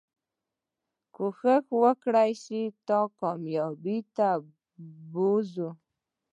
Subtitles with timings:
[1.15, 4.27] کوښښ کولی شي تا کاميابی ته
[5.11, 5.69] بوځي